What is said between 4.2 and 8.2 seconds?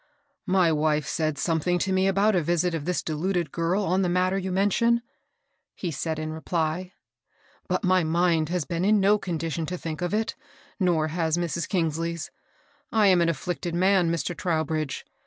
you men tion," he said in reply; ^^but my